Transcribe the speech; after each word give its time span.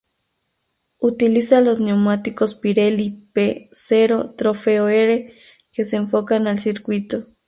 Utiliza 0.99 1.61
los 1.61 1.79
neumáticos 1.79 2.55
Pirelli 2.55 3.29
P 3.33 3.69
Zero 3.71 4.31
Trofeo 4.35 4.87
R 4.87 5.31
que 5.73 5.85
se 5.85 5.95
enfocan 5.97 6.47
al 6.47 6.57
circuito. 6.57 7.27